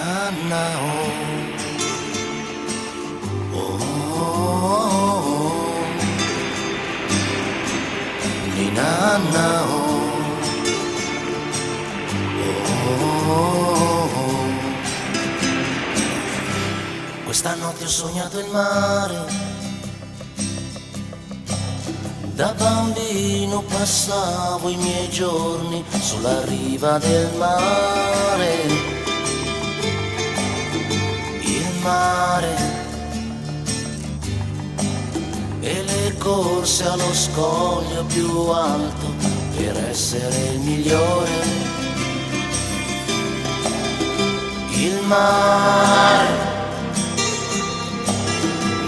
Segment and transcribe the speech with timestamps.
[0.00, 1.12] Ninanna oh.
[3.52, 3.76] Oh,
[4.16, 4.32] oh,
[5.12, 5.84] oh.
[8.56, 9.76] Ninanna oh.
[12.40, 12.64] Oh,
[13.28, 14.44] oh, oh.
[17.24, 19.48] Questa notte ho sognato il mare
[22.34, 28.89] da bambino passavo i miei giorni sulla riva del mare.
[31.82, 32.56] Mare
[35.60, 39.14] e le corse allo scoglio più alto
[39.56, 41.58] per essere il migliore.
[44.72, 46.48] Il mare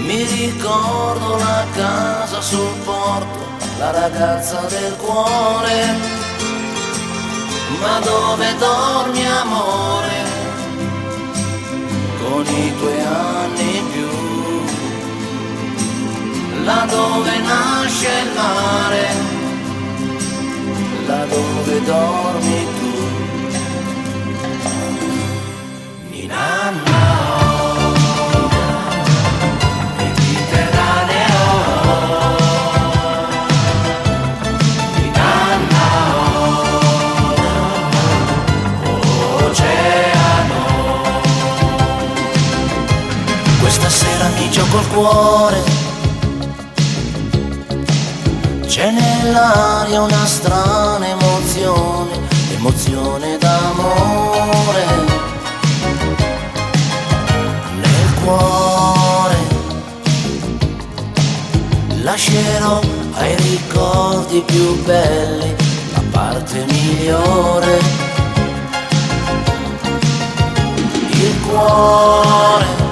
[0.04, 3.42] mi ricordo la casa sul porto
[3.82, 5.96] la ragazza del cuore,
[7.80, 10.11] ma dove dormi amore,
[12.32, 14.08] con i tuoi anni più,
[16.64, 19.06] là dove nasce il mare,
[21.06, 22.81] là dove dormi tu.
[44.72, 45.62] Col cuore.
[48.66, 52.12] C'è nell'aria una strana emozione,
[52.56, 54.84] emozione d'amore.
[57.82, 59.36] Nel cuore
[62.00, 62.80] lascerò
[63.12, 65.54] ai ricordi più belli
[65.92, 67.78] la parte migliore.
[71.10, 72.91] Il cuore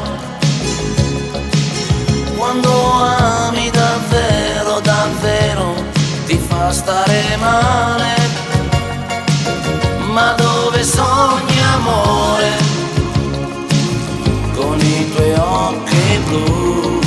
[2.51, 5.73] quando ami davvero, davvero
[6.27, 8.15] ti fa stare male.
[10.11, 12.51] Ma dove sogni amore
[14.57, 16.99] con i tuoi occhi blu?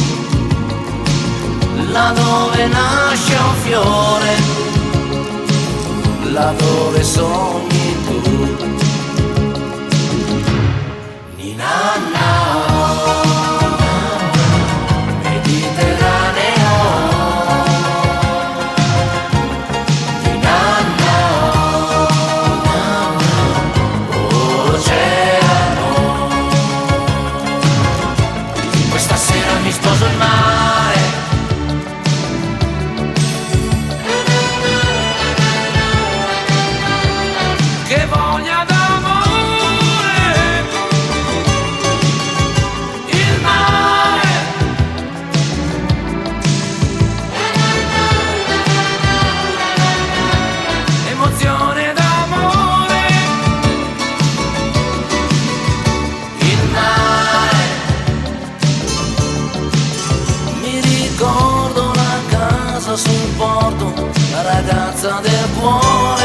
[1.91, 4.35] Là dove nasce un fiore,
[6.31, 8.62] là dove sogni tu.
[65.23, 65.29] des
[65.59, 66.22] poings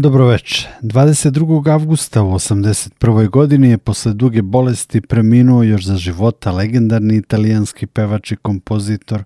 [0.00, 0.68] Dobroveče.
[0.82, 1.72] 22.
[1.72, 3.28] avgusta u 81.
[3.28, 9.24] godini je posle duge bolesti preminuo još za života legendarni italijanski pevač i kompozitor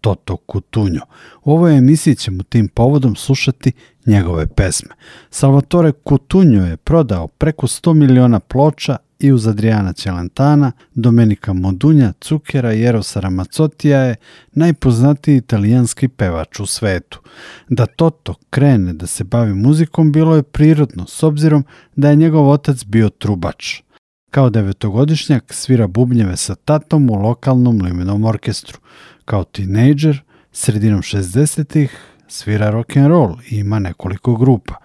[0.00, 1.00] Toto Cutugno.
[1.44, 3.72] U ovoj emisiji ćemo tim povodom slušati
[4.06, 4.94] njegove pesme.
[5.30, 12.72] Salvatore Cutugno je prodao preko 100 miliona ploča i uz Adriana Celentana, Domenika Modunja, Cukera
[12.72, 14.16] i Erosa Ramazzotija je
[14.52, 17.20] najpoznatiji italijanski pevač u svetu.
[17.68, 21.64] Da Toto krene da se bavi muzikom bilo je prirodno, s obzirom
[21.96, 23.82] da je njegov otac bio trubač.
[24.30, 28.78] Kao devetogodišnjak svira bubnjeve sa tatom u lokalnom limenom orkestru.
[29.24, 30.22] Kao tinejdžer,
[30.52, 34.83] sredinom 60-ih, svira rock and roll i ima nekoliko grupa.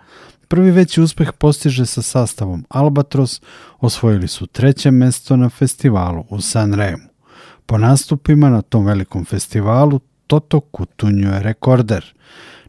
[0.49, 3.41] Prvi veći uspeh postiže sa sastavom Albatros,
[3.79, 7.03] osvojili su treće mesto na festivalu u Sanremu.
[7.65, 12.13] Po nastupima na tom velikom festivalu Toto Kutunju je rekorder.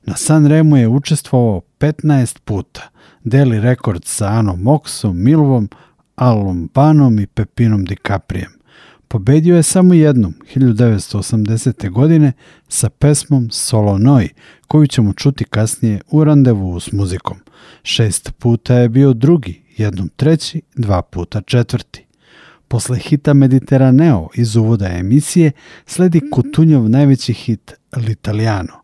[0.03, 2.83] Na Sanremu je učestvovao 15 puta,
[3.25, 5.69] deli rekord sa Anom Moxom, Milvom,
[6.17, 8.60] Alom Banom i Pepinom DiCaprijem.
[9.13, 11.91] Pobedio je samo jednom, 1980.
[11.91, 12.33] godine,
[12.69, 14.29] sa pesmom Solo Noi,
[14.69, 17.39] koju ćemo čuti kasnije u randevu s muzikom.
[17.83, 22.07] Šest puta je bio drugi, jednom treći, dva puta četvrti.
[22.69, 25.53] Posle hita Mediteraneo iz uvoda emisije
[25.87, 28.75] sledi Kutunjov najveći hit L'Italiano.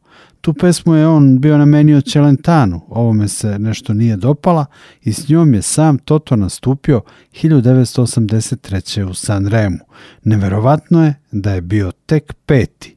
[0.46, 4.66] Tu pesmu je on bio namenio Celentanu, ovome se nešto nije dopala
[5.02, 7.00] i s njom je sam Toto nastupio
[7.32, 9.02] 1983.
[9.02, 9.78] u Sanremu.
[10.24, 12.96] Neverovatno je da je bio tek peti.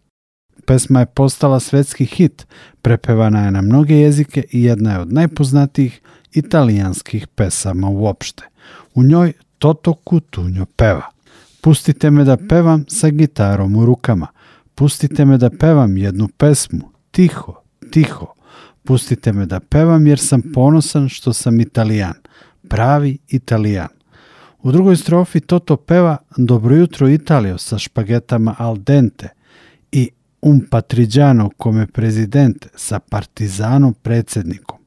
[0.65, 2.47] Pesma je postala svetski hit,
[2.81, 6.01] prepevana je na mnoge jezike i jedna je od najpoznatijih
[6.33, 8.43] italijanskih pesama uopšte.
[8.95, 11.05] U njoj Toto Kutunjo peva.
[11.61, 14.27] Pustite me da pevam sa gitarom u rukama.
[14.75, 18.33] Pustite me da pevam jednu pesmu, tiho, tiho.
[18.83, 22.13] Pustite me da pevam jer sam ponosan što sam italijan,
[22.67, 23.87] pravi italijan.
[24.59, 29.29] U drugoj strofi Toto peva Dobro jutro Italio sa špagetama al dente
[29.91, 30.09] i
[30.41, 34.79] Un patriđano come prezidente sa partizanom predsednikom.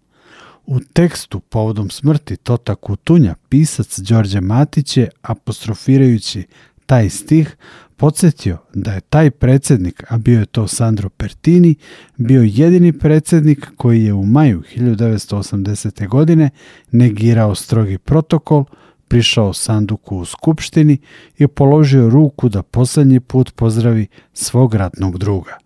[0.66, 6.46] U tekstu povodom smrti Tota Kutunja pisac Đorđe Matić je, apostrofirajući
[6.86, 7.56] taj stih,
[8.02, 11.74] podsjetio da je taj predsednik, a bio je to Sandro Pertini,
[12.16, 16.08] bio jedini predsednik koji je u maju 1980.
[16.08, 16.50] godine
[16.92, 18.64] negirao strogi protokol,
[19.08, 20.98] prišao Sanduku u Skupštini
[21.38, 25.58] i položio ruku da poslednji put pozdravi svog ratnog druga.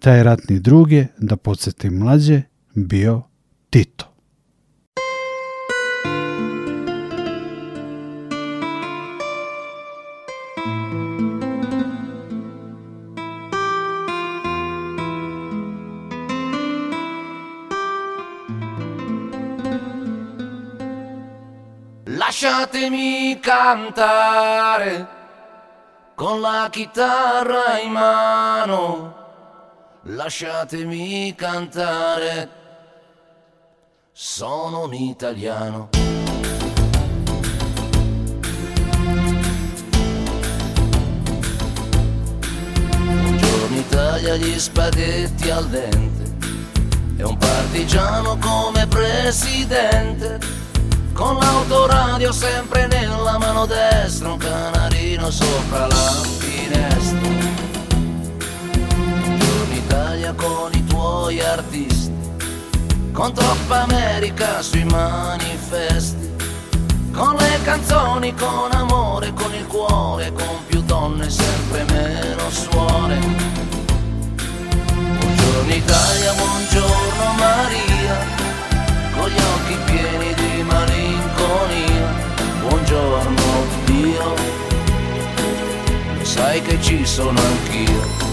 [0.00, 2.42] Taj ratni drug je, da podsjeti mlađe,
[2.74, 3.22] bio
[3.70, 4.09] Tito.
[22.60, 25.06] Lasciatemi cantare
[26.14, 29.14] con la chitarra in mano,
[30.02, 32.50] lasciatemi cantare,
[34.12, 35.88] sono un italiano.
[43.06, 46.36] Buongiorno Italia, gli spaghetti al dente,
[47.16, 50.59] e un partigiano come presidente
[51.20, 57.28] con l'autoradio sempre nella mano destra, un canarino sopra la finestra.
[59.18, 62.10] Buongiorno Italia con i tuoi artisti,
[63.12, 66.30] con troppa America sui manifesti,
[67.12, 73.18] con le canzoni, con amore, con il cuore, con più donne, sempre meno suore.
[75.18, 78.48] Buongiorno Italia, buongiorno Maria
[79.20, 79.89] con gli occhi
[81.50, 82.28] malinconia.
[82.60, 84.34] Buongiorno Dio,
[86.22, 88.28] sai che ci sono anch'io.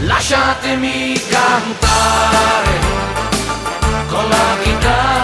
[0.00, 2.78] Lasciatemi cantare
[4.08, 5.15] con la chitarra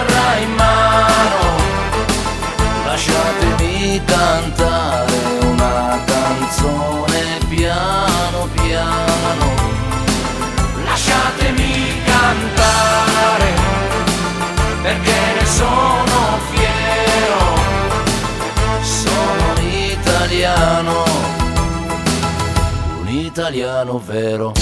[23.43, 24.53] italiano vero.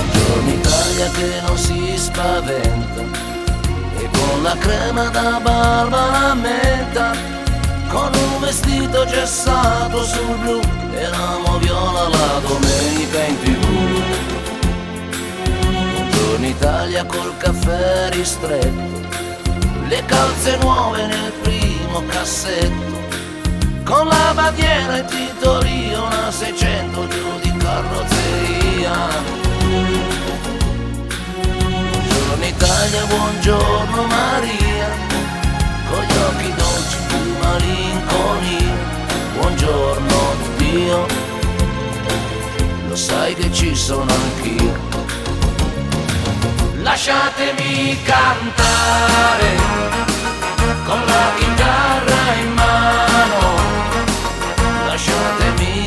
[0.00, 3.02] Buongiorno Italia che non si spaventa
[3.98, 7.12] e con la crema da barba la menta,
[7.88, 10.58] con un vestito gessato sul blu
[10.94, 13.60] e l'amo viola la domenica in tv
[16.38, 19.00] in Italia col caffè ristretto,
[19.86, 23.01] le calze nuove nel primo cassetto,
[23.84, 28.92] con la bandiera e titoli una 600 giù di carrozzeria.
[31.90, 34.88] Buongiorno Italia, buongiorno Maria,
[35.90, 38.74] con gli occhi dolci di malinconia,
[39.38, 41.06] buongiorno Dio,
[42.88, 44.90] lo sai che ci sono anch'io.
[46.82, 49.62] Lasciatemi cantare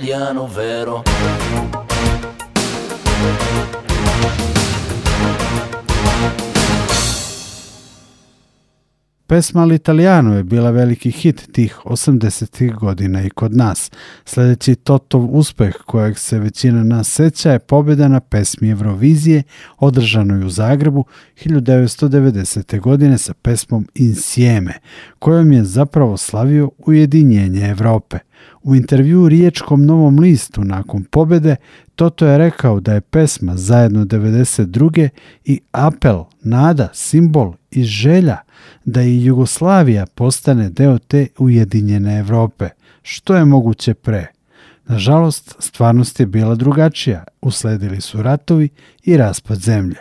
[0.00, 1.09] italiano vero.
[9.30, 12.74] Pesma L'Italijano je bila veliki hit tih 80.
[12.74, 13.90] godina i kod nas.
[14.24, 19.42] Sljedeći Totov uspeh kojeg se većina nas seća je pobjeda na pesmi Eurovizije
[19.78, 21.04] održanoj u Zagrebu
[21.44, 22.80] 1990.
[22.80, 24.74] godine sa pesmom Insieme,
[25.18, 28.18] kojom je zapravo slavio ujedinjenje Europe.
[28.62, 31.56] U intervju Riječkom Novom listu nakon pobjede
[32.00, 35.08] Toto je rekao da je pesma zajedno 92.
[35.44, 38.36] i apel, nada, simbol i želja
[38.84, 42.68] da i Jugoslavija postane deo te ujedinjene Europe,
[43.02, 44.26] što je moguće pre.
[44.86, 48.68] Nažalost, stvarnost je bila drugačija, usledili su ratovi
[49.04, 49.98] i raspad zemlje.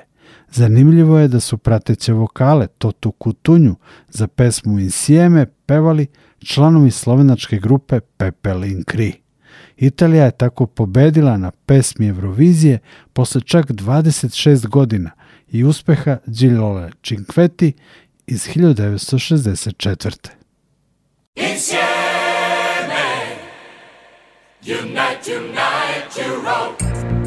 [0.51, 3.75] Zanimljivo je da su prateće vokale Totu Kutunju
[4.09, 6.07] za pesmu Insieme pevali
[6.39, 9.28] članovi slovenačke grupe Pepel in Kri.
[9.79, 12.79] Italija je tako pobedila na pesmi Eurovizije
[13.13, 15.12] posle čak 26 godina
[15.51, 17.71] i uspeha Gilole Cinquetti
[18.27, 20.29] iz 1964.
[21.36, 21.89] Insieme,
[24.62, 27.18] unite, unite.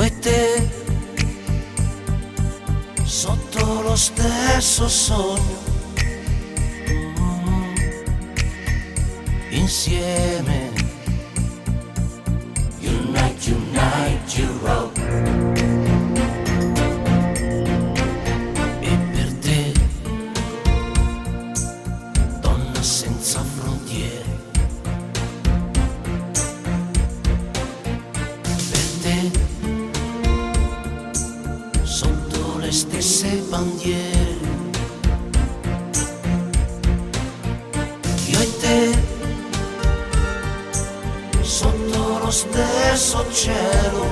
[0.00, 0.68] Io e te,
[3.04, 5.58] sotto lo stesso sogno,
[9.50, 10.70] insieme.
[12.80, 15.59] Unite, unite,
[43.00, 43.30] Europe.
[43.32, 44.09] cielo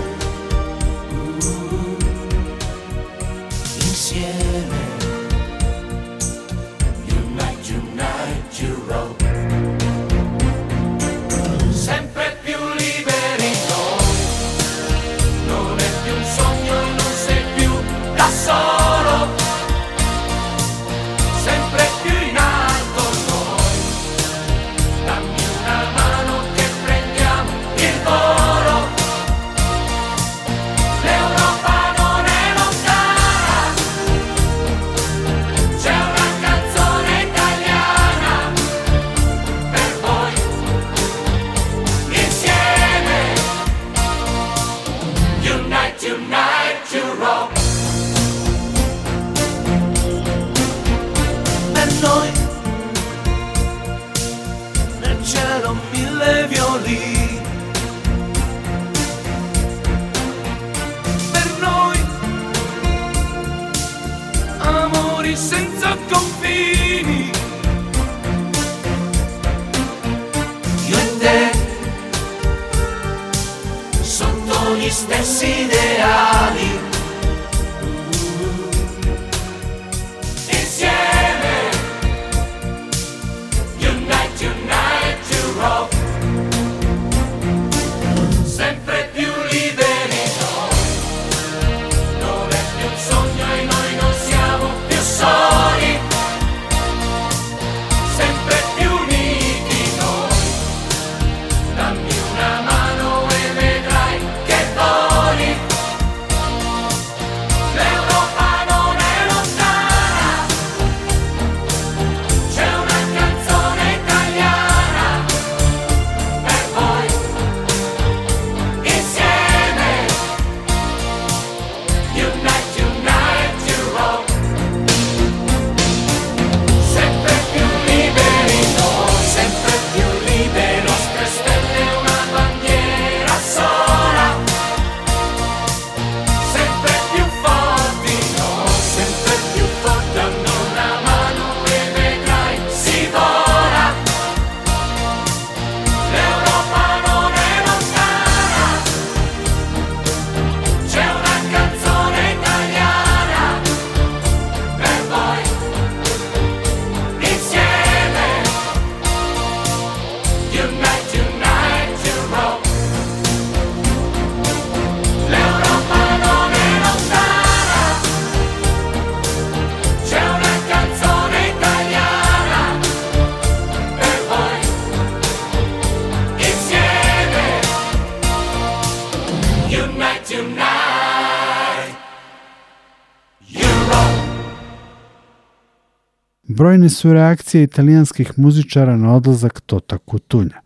[186.88, 190.60] Brojne su reakcije italijanskih muzičara na odlazak Tota Kutunja.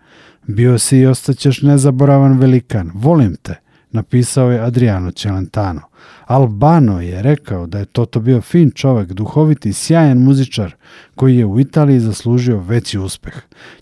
[0.47, 3.55] Bio si i ostaćeš nezaboravan velikan, volim te,
[3.91, 5.81] napisao je Adriano Celentano.
[6.27, 10.75] Albano je rekao da je Toto bio fin čovek, duhoviti i sjajan muzičar
[11.15, 13.35] koji je u Italiji zaslužio veći uspeh.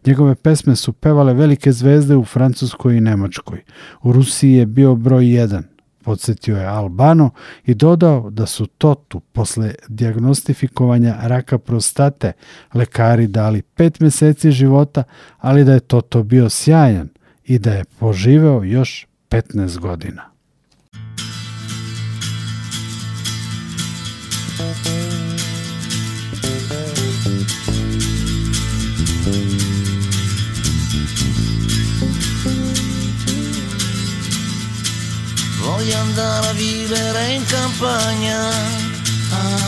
[0.06, 3.62] Njegove pesme su pevale velike zvezde u Francuskoj i Nemačkoj.
[4.02, 5.62] U Rusiji je bio broj 1
[6.10, 7.30] podsjetio je Albano
[7.64, 12.32] i dodao da su Totu posle diagnostifikovanja raka prostate
[12.74, 15.02] lekari dali pet meseci života,
[15.38, 17.08] ali da je Toto bio sjajan
[17.44, 20.30] i da je poživeo još 15 godina.
[36.20, 38.48] Andare a vivere in campagna.
[39.30, 39.58] Ah,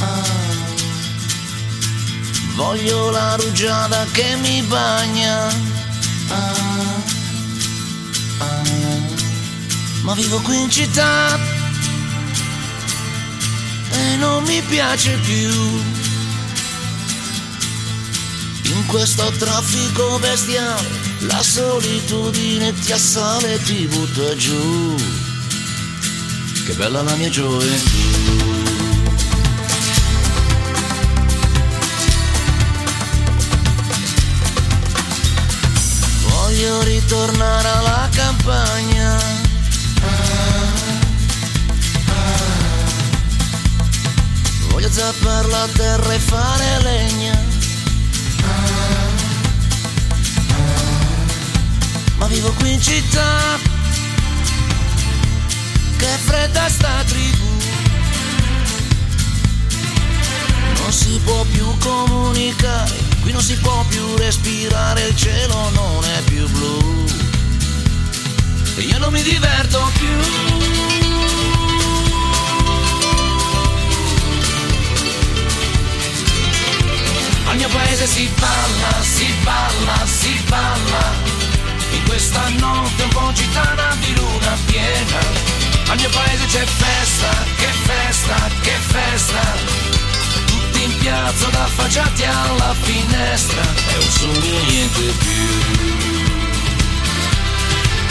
[0.00, 0.22] ah.
[2.54, 5.48] Voglio la rugiada che mi bagna.
[6.28, 6.74] Ah,
[10.02, 11.36] Ma vivo qui in città
[13.90, 15.50] e non mi piace più.
[18.74, 24.94] In questo traffico bestiale la solitudine ti assale e ti butta giù.
[26.64, 28.44] Che bella la mia gioventù.
[36.22, 39.18] Voglio ritornare alla campagna.
[44.68, 47.35] Voglio zappare la terra e fare legna.
[52.18, 53.58] Ma vivo qui in città.
[55.96, 57.44] Che fredda sta tribù.
[60.80, 66.22] Non si può più comunicare, qui non si può più respirare, il cielo non è
[66.22, 67.04] più blu.
[68.76, 70.08] E io non mi diverto più.
[77.48, 81.35] Al mio paese si balla, si balla, si balla
[86.06, 89.40] mio paese c'è festa, che festa, che festa.
[90.46, 93.62] Tutti in piazza da affacciati alla finestra.
[93.62, 95.46] È un sogno niente più.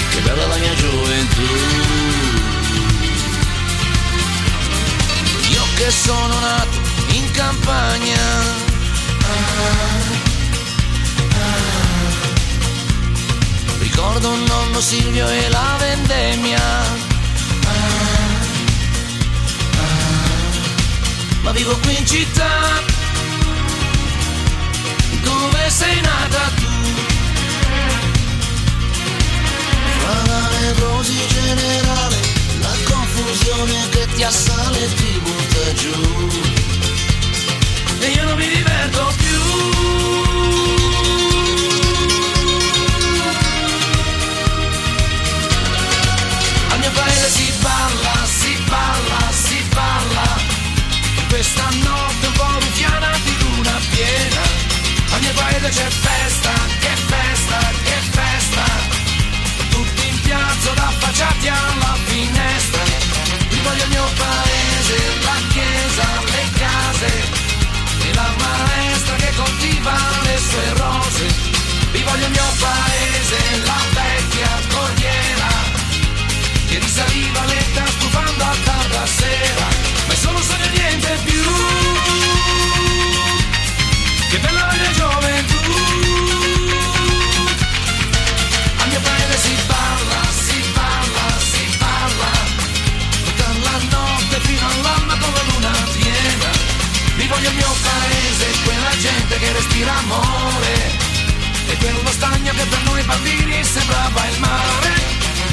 [0.09, 1.41] Che bella la mia gioventù.
[5.51, 6.77] Io che sono nato
[7.11, 8.23] in campagna.
[9.21, 10.23] Ah,
[13.79, 17.04] Ricordo un nonno Silvio e la vendemmia.
[21.45, 22.81] Ma vivo qui in città,
[25.21, 26.73] dove sei nata tu.
[29.99, 32.17] Fra la nevrosi generale,
[32.61, 36.29] la confusione che ti assale e ti butta giù.
[37.99, 39.41] E io non mi diverto più.
[46.71, 50.34] Al mio paese si balla, si balla, si balla.
[51.35, 54.41] Questa notte un po' ruffiana di luna piena.
[55.11, 58.63] Al mio paese c'è festa, che festa, che festa.
[59.67, 62.83] Tutti in piazza affacciati alla finestra.
[63.49, 64.95] Rivoglio il mio paese,
[65.27, 67.11] la chiesa, le case.
[67.99, 69.93] E la maestra che coltiva
[70.23, 71.25] le sue rose.
[71.91, 75.49] Rivoglio il mio paese, la vecchia corriera
[76.65, 79.64] che risaliva lenta stufando a tarda sera
[99.75, 100.73] gente che respira amore
[101.67, 104.93] e quello stagno che per noi bambini sembrava il mare.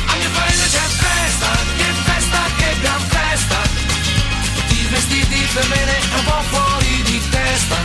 [0.06, 3.56] Al mio paese c'è festa, che festa, che gran festa.
[4.54, 7.76] Tutti vestiti per bene e un po' fuori di testa.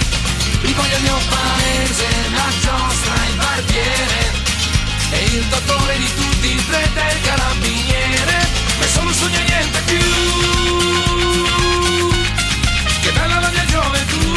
[0.62, 4.46] Rivoglio il mio paese, la giostra, il barbiere.
[5.12, 8.50] E il dottore di tutti, il prete e il carabiniere.
[8.78, 10.06] Ma è solo sogno niente più.
[13.02, 14.37] Che bella la mia gioventù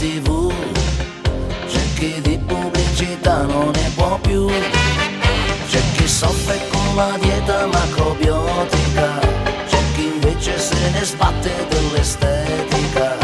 [0.00, 0.50] Tv,
[1.68, 4.46] c'è chi di pubblicità non ne può più,
[5.68, 9.18] c'è chi soffre con la dieta macrobiotica,
[9.68, 13.18] c'è chi invece se ne sbatte dell'estetica,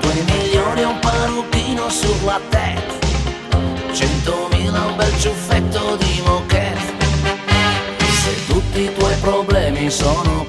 [0.00, 3.06] due milioni e un parrucchino sulla testa.
[3.92, 7.04] Centomila un bel ciuffetto di moquette.
[8.22, 10.46] Se tutti i tuoi problemi sono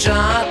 [0.00, 0.49] John.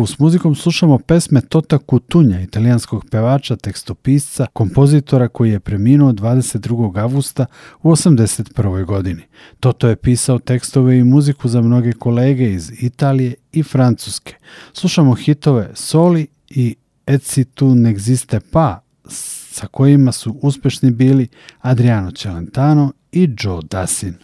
[0.00, 6.12] U randevu s muzikom slušamo pesme Tota Kutunja, italijanskog pevača, tekstopisca, kompozitora koji je preminuo
[6.12, 6.98] 22.
[6.98, 7.46] avgusta
[7.82, 8.84] u 81.
[8.84, 9.22] godini.
[9.60, 14.34] Toto je pisao tekstove i muziku za mnoge kolege iz Italije i Francuske.
[14.72, 18.80] Slušamo hitove Soli i Etsi tu n'existe pa,
[19.50, 21.28] sa kojima su uspešni bili
[21.60, 24.14] Adriano Celentano i Joe Dassin.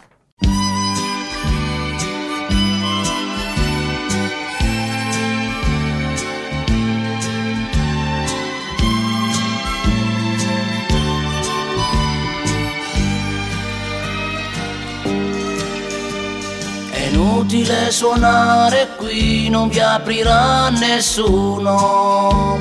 [17.17, 22.59] Inutile suonare qui, non vi aprirà nessuno.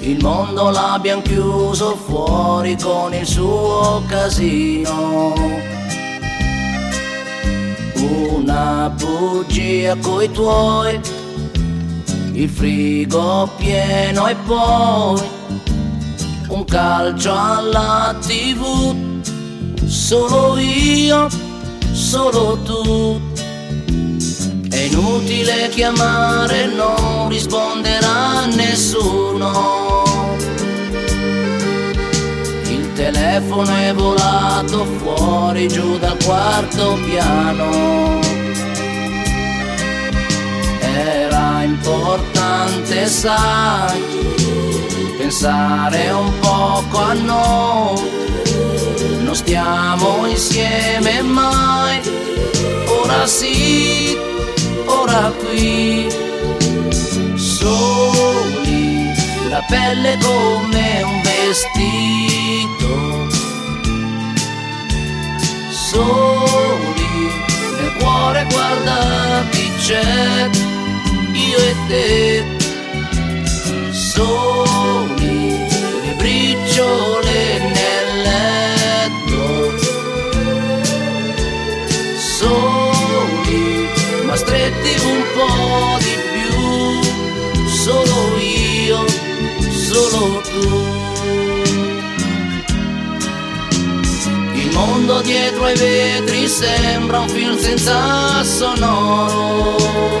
[0.00, 5.34] Il mondo l'abbiamo chiuso fuori con il suo casino.
[7.96, 10.98] Una bugia coi tuoi,
[12.32, 15.20] il frigo pieno e poi
[16.48, 18.94] un calcio alla tv,
[19.84, 21.48] solo io
[22.10, 23.20] solo tu.
[24.68, 30.02] È inutile chiamare, non risponderà nessuno.
[32.64, 38.18] Il telefono è volato fuori giù dal quarto piano.
[40.80, 44.02] Era importante, sai,
[45.16, 48.29] pensare un poco a noi
[49.22, 52.00] non stiamo insieme mai,
[53.02, 54.14] ora sì,
[54.84, 56.06] ora qui,
[57.34, 59.06] soli,
[59.48, 63.28] la pelle come un vestito,
[65.70, 67.32] soli,
[67.80, 70.50] nel cuore guarda chi c'è,
[71.32, 72.44] io e te,
[73.92, 74.59] soli,
[95.40, 100.20] dietro ai vetri sembra un film senza sonoro.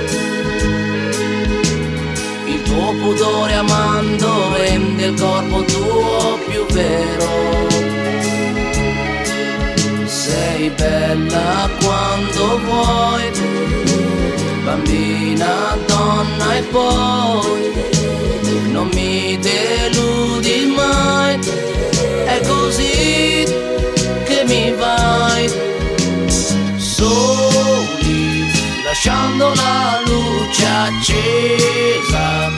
[2.46, 7.68] Il tuo pudore amando rende il corpo tuo più vero
[10.06, 13.30] sei bella quando vuoi,
[14.64, 17.72] bambina, donna e poi
[18.70, 21.38] non mi deludi mai,
[22.26, 23.79] è così
[24.50, 25.48] mi vai,
[26.76, 28.44] soli,
[28.84, 32.50] lasciando la luce accesa,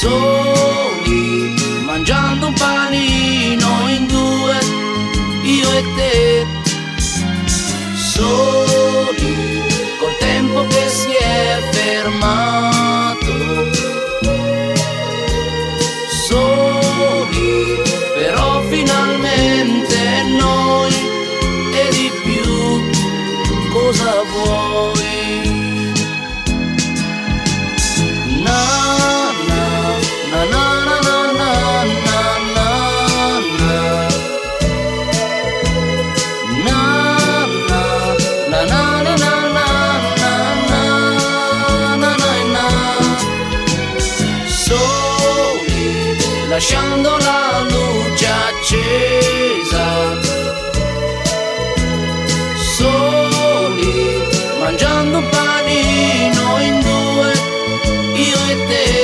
[0.00, 1.54] soli,
[1.86, 4.58] mangiando un panino in due
[5.44, 6.46] io e te,
[7.94, 9.62] soli,
[10.00, 13.47] col tempo che si è fermato,
[19.38, 20.94] finalmente noi
[21.72, 22.90] e di più
[23.70, 24.98] cosa vuoi?
[46.58, 49.27] lasciando la luce accesa.
[58.70, 58.97] Io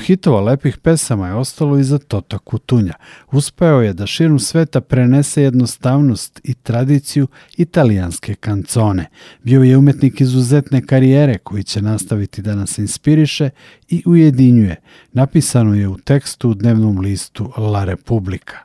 [0.00, 2.92] hitova lepih pesama je ostalo iza Tota Kutunja.
[3.32, 9.06] Uspeo je da širom sveta prenese jednostavnost i tradiciju italijanske kancone.
[9.42, 13.50] Bio je umetnik izuzetne karijere koji će nastaviti da nas inspiriše
[13.88, 14.76] i ujedinjuje.
[15.12, 18.56] Napisano je u tekstu u dnevnom listu La Republika.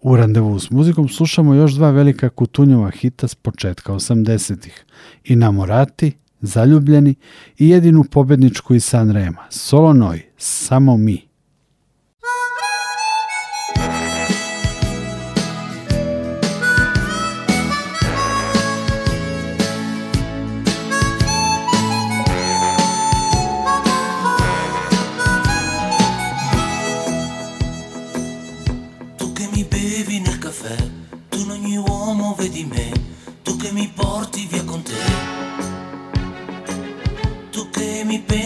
[0.00, 4.84] U randevu s muzikom slušamo još dva velika Kutunjova hita s početka 80-ih.
[5.24, 6.12] I Namorati
[6.42, 7.14] zaljubljeni
[7.58, 11.31] i jedinu pobedničku iz Sanrema, Solonoj, samo mi.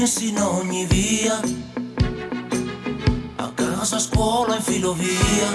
[0.06, 1.40] pensi in ogni via,
[3.34, 5.48] a casa, a scuola, in filo via.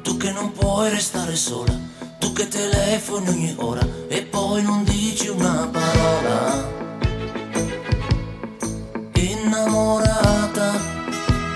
[0.00, 1.78] Tu che non puoi restare sola,
[2.18, 6.66] tu che telefoni ogni ora e poi non dici una parola.
[9.12, 10.80] Innamorata,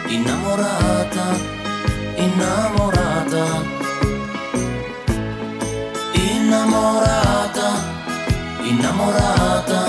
[0.08, 1.24] innamorata,
[2.16, 3.62] innamorata,
[6.12, 7.66] innamorata,
[8.64, 9.87] innamorata.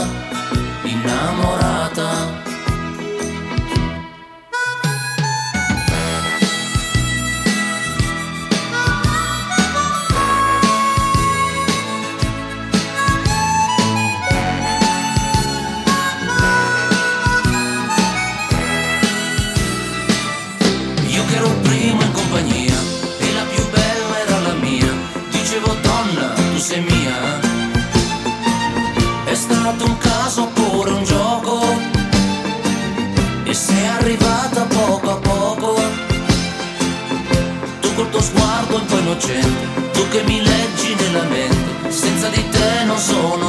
[39.30, 43.49] innocente, tu che mi leggi nella mente, senza di te non sono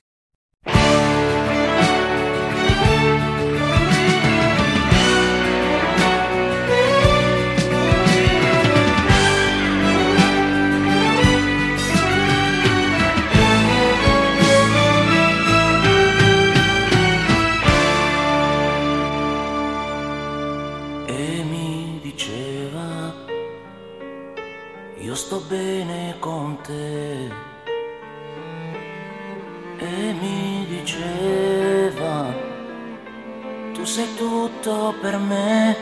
[34.61, 35.75] tutto per me.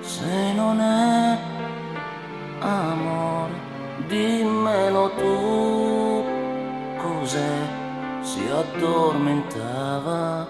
[0.00, 1.38] Se non è
[2.60, 3.52] amore,
[4.06, 6.24] dimmelo tu.
[6.98, 7.76] Cos'è?
[8.20, 10.46] Si addormentava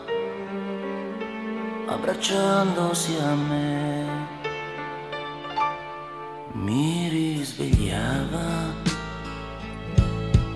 [1.86, 4.06] abbracciandosi a me.
[6.52, 8.74] Mi risvegliava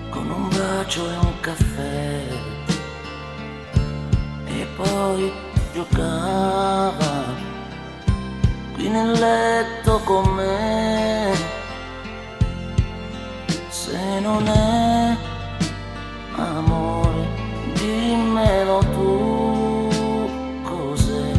[0.09, 2.32] con un bacio e un caffè
[4.59, 5.31] e poi
[5.73, 7.23] giocava
[8.73, 11.33] qui nel letto con me.
[13.69, 15.17] Se non è
[16.35, 17.27] amore,
[17.73, 19.89] dimmelo tu
[20.63, 21.31] cos'è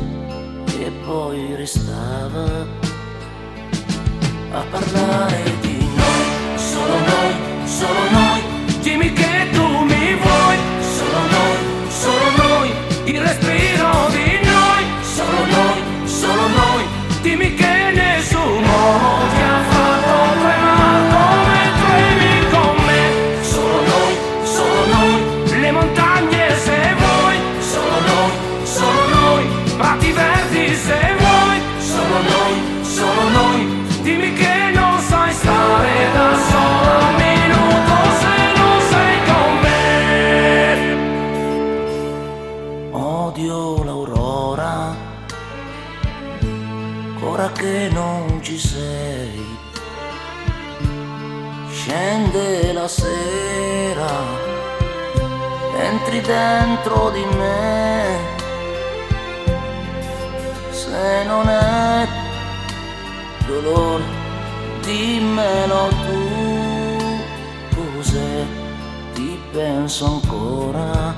[0.78, 2.66] e poi restava
[4.52, 8.23] a parlare di noi, solo noi, solo noi.
[47.64, 49.42] Che non ci sei.
[51.70, 54.12] Scende la sera,
[55.78, 58.18] entri dentro di me.
[60.70, 62.06] Se non è
[63.46, 64.04] dolore,
[64.82, 68.44] dimmelo tu, cos'è,
[69.14, 71.14] ti penso ancora.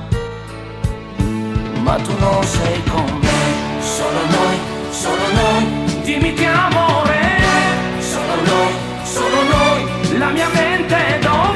[1.85, 3.41] Ma tu non sei con me,
[3.81, 4.57] solo noi,
[4.91, 5.66] solo noi,
[6.07, 7.19] dimmi che amore,
[7.99, 11.56] solo noi, solo noi, la mia mente dove,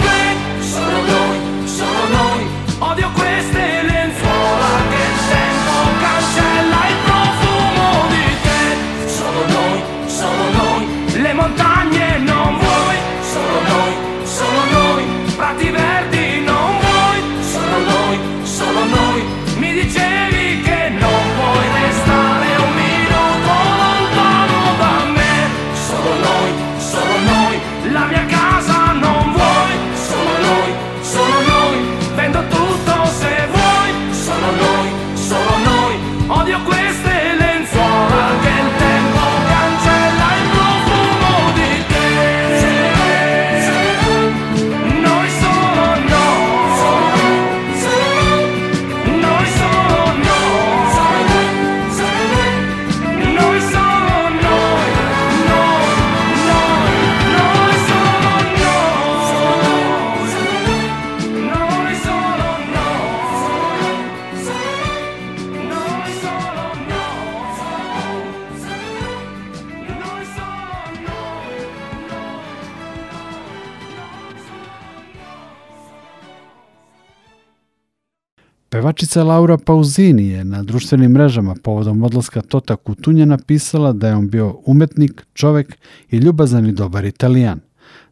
[79.11, 84.29] Pevačica Laura Pauzini je na društvenim mrežama povodom odlaska Tota Kutunja napisala da je on
[84.29, 85.77] bio umetnik, čovek
[86.11, 87.61] i ljubazan i dobar italijan.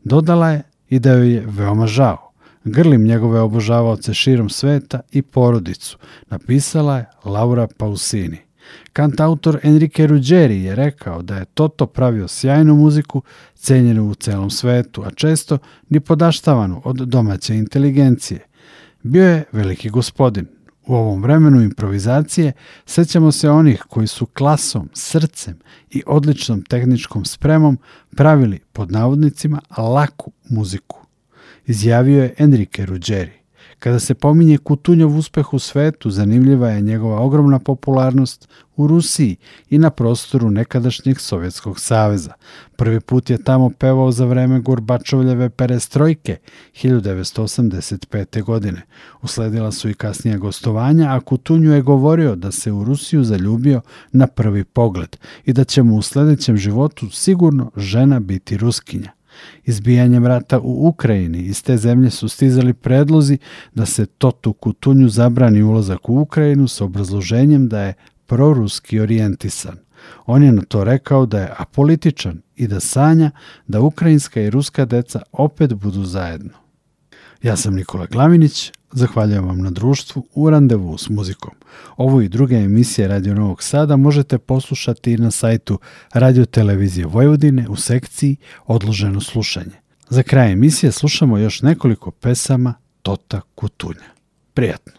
[0.04, 2.32] Dodala je i da joj je veoma žao.
[2.64, 5.98] Grlim njegove obožavaoce širom sveta i porodicu,
[6.30, 8.38] napisala je Laura Pausini.
[8.92, 13.22] Kantautor Enrique Ruggeri je rekao da je Toto pravio sjajnu muziku,
[13.54, 18.40] cenjenu u celom svetu, a često ni podaštavanu od domaće inteligencije.
[19.02, 20.57] Bio je veliki gospodin.
[20.88, 22.52] U ovom vremenu improvizacije
[22.86, 25.58] sećamo se onih koji su klasom, srcem
[25.90, 27.78] i odličnom tehničkom spremom
[28.16, 31.00] pravili pod navodnicima laku muziku.
[31.66, 33.32] Izjavio je Enrique Ruggeri.
[33.78, 39.36] Kada se pominje Kutunjov uspeh u svetu, zanimljiva je njegova ogromna popularnost u Rusiji
[39.70, 42.32] i na prostoru nekadašnjeg Sovjetskog saveza.
[42.76, 46.36] Prvi put je tamo pevao za vreme Gorbačovljeve perestrojke
[46.82, 48.42] 1985.
[48.42, 48.82] godine.
[49.22, 53.80] Usledila su i kasnija gostovanja, a Kutunju je govorio da se u Rusiju zaljubio
[54.12, 59.17] na prvi pogled i da će mu u sledećem životu sigurno žena biti ruskinja.
[59.64, 63.38] Izbijanjem rata u Ukrajini iz te zemlje su stizali predlozi
[63.74, 67.94] da se Totu Kutunju zabrani ulazak u Ukrajinu sa obrazloženjem da je
[68.26, 69.76] proruski orijentisan.
[70.26, 73.30] On je na to rekao da je apolitičan i da sanja
[73.66, 76.52] da ukrajinska i ruska deca opet budu zajedno.
[77.42, 81.54] Ja sam Nikola Glavinić, zahvaljujem vam na društvu u randevu s muzikom.
[81.96, 85.78] Ovu i druge emisije Radio Novog Sada možete poslušati na sajtu
[86.12, 88.36] Radio Televizije Vojvodine u sekciji
[88.66, 89.76] Odloženo slušanje.
[90.08, 94.08] Za kraj emisije slušamo još nekoliko pesama Tota Kutunja.
[94.54, 94.92] Prijatno!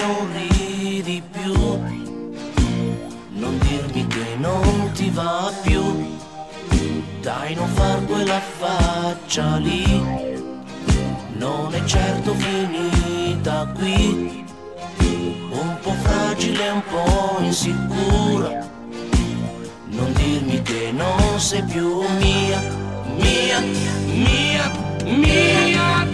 [0.00, 1.52] Non ridi più.
[3.32, 6.18] Non dirmi che non ti va più.
[7.20, 9.84] Dai, non far quella faccia lì.
[11.36, 14.44] Non è certo finita qui.
[15.50, 18.68] Un po' fragile, un po' insicura.
[19.86, 22.60] Non dirmi che non sei più mia,
[23.16, 23.60] mia,
[24.06, 24.70] mia,
[25.04, 26.09] mia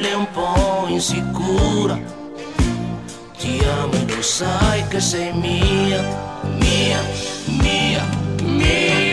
[0.00, 2.00] vida é um pão insegura.
[3.38, 6.02] Te amo e não sai que sem minha,
[6.58, 7.02] minha,
[7.46, 8.02] minha,
[8.42, 9.09] minha.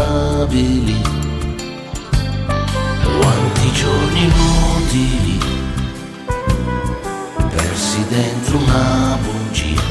[0.00, 0.96] inspiegabili.
[3.20, 5.38] Quanti giorni inutili,
[7.54, 9.82] persi dentro una bugia.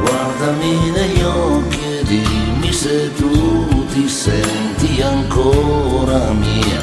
[0.00, 6.80] Guardami negli occhi e dimmi se tu ti senti ancora mia,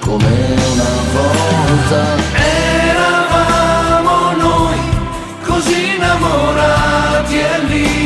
[0.00, 2.16] come una volta.
[2.86, 4.78] Eravamo noi
[5.44, 8.03] così innamorati e lì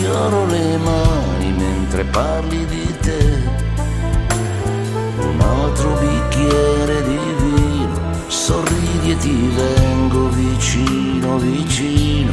[0.00, 3.22] sfioro le mani mentre parli di te.
[5.18, 12.32] Un altro bicchiere di vino, sorridi e ti vengo vicino, vicino.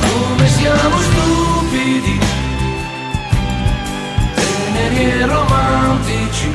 [0.00, 2.18] Come siamo stupidi,
[4.34, 6.48] teneri e romantici.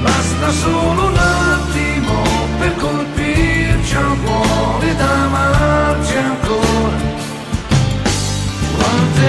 [0.00, 2.22] Basta solo un attimo
[2.58, 6.71] per colpirci al cuore ed amarci ancora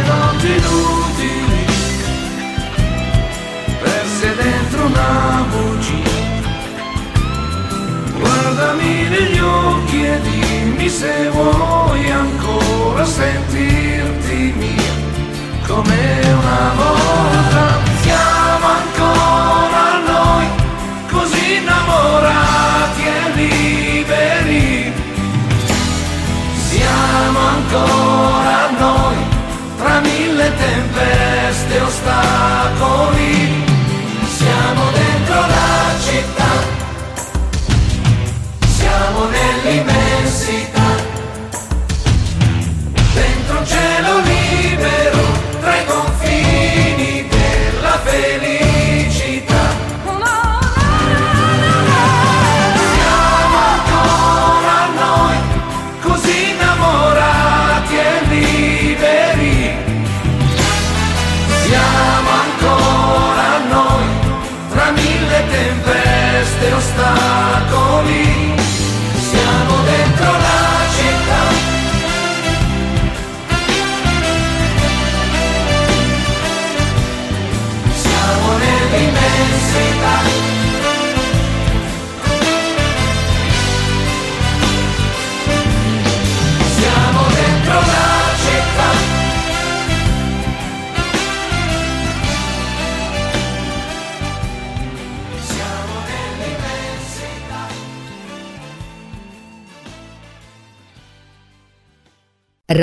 [0.02, 1.66] non ti inutili
[3.82, 6.22] perse dentro una bugia.
[8.20, 14.54] Guardami negli occhi e dimmi se vuoi ancora sentirti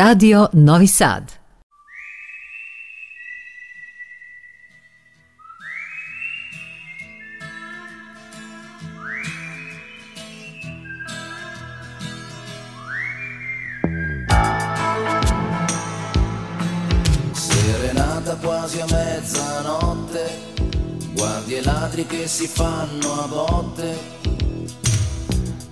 [0.03, 1.31] Radio Novi Sad.
[17.33, 20.39] Serenata quasi a mezzanotte,
[21.13, 24.21] guardi i ladri che si fanno a botte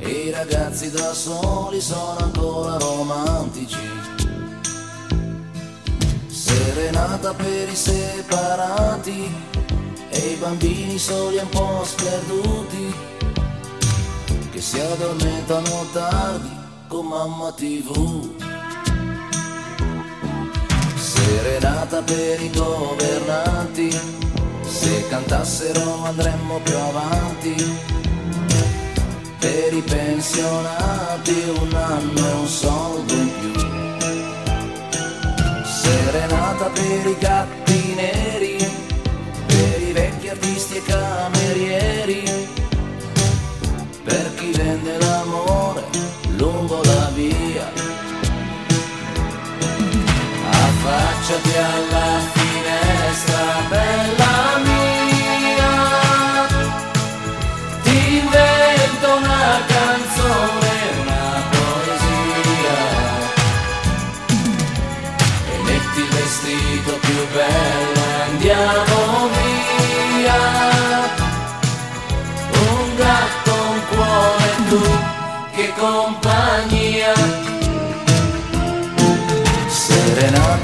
[0.01, 3.88] i ragazzi da soli sono ancora romantici.
[6.59, 9.33] Serenata per i separati
[10.09, 12.95] e i bambini soli un po' sperduti
[14.51, 16.51] che si addormentano tardi
[16.89, 18.29] con mamma tv.
[20.97, 23.97] Serenata per i governanti,
[24.67, 27.55] se cantassero andremmo più avanti
[29.39, 33.68] per i pensionati un anno e un soldo in più.
[35.89, 38.57] Serenata per i gatti neri,
[39.47, 42.23] per i vecchi artisti e camerieri,
[44.05, 45.85] per chi vende l'amore
[46.37, 47.73] lungo la via.
[50.51, 54.18] Affacciati alla finestra bella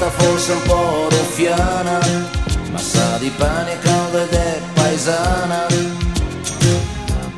[0.05, 1.99] Serenata forse un po' ruffiana,
[2.71, 5.65] ma sa di pane caldo ed è paesana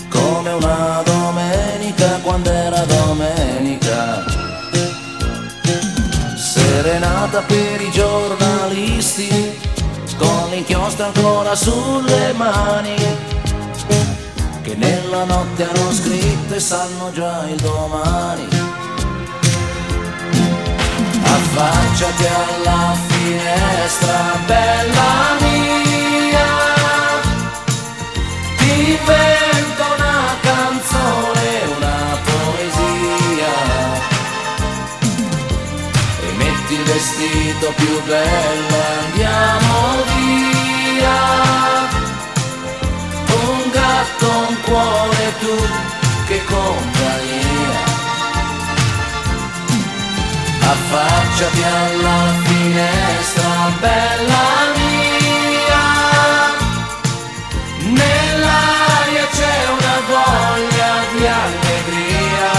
[0.09, 4.25] come una domenica quando era domenica.
[6.35, 9.57] Serenata per i giornalisti,
[10.17, 12.95] con l'inchiostro ancora sulle mani,
[14.61, 18.66] che nella notte hanno scritto e sanno già il domani.
[21.37, 24.17] Affacciati alla finestra,
[24.47, 26.49] bella mia,
[28.57, 29.87] ti vedo
[30.41, 33.55] canzone, una poesia
[36.21, 39.75] e metti il vestito più bello andiamo
[40.15, 41.19] via.
[43.29, 45.55] Un gatto, un cuore, tu
[46.27, 47.16] che compagnia.
[50.69, 55.85] Affacciati alla finestra, bella mia.
[58.01, 62.51] Nell'aria c'è una voglia di allegria.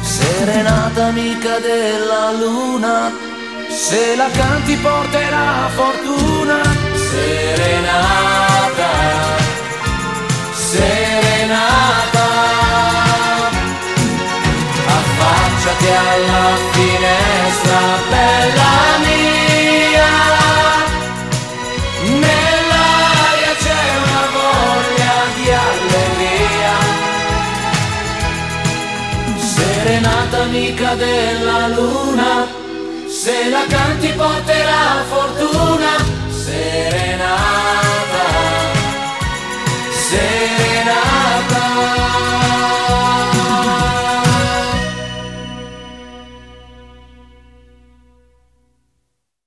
[0.00, 3.10] Serenata amica della luna,
[3.68, 6.60] se la canti porterà fortuna.
[7.10, 8.90] Serenata,
[10.52, 12.57] serenata.
[15.68, 18.72] Affacciati alla finestra, bella
[19.04, 20.12] mia.
[22.04, 26.76] Nell'aria c'è una voglia di allegria.
[29.36, 32.46] Serenata amica della luna,
[33.06, 35.96] se la canti porterà fortuna.
[36.30, 38.24] Serenata,
[40.08, 41.58] serenata.